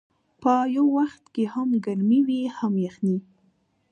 [0.41, 3.17] په یو وخت کې هم ګرمي وي هم یخني.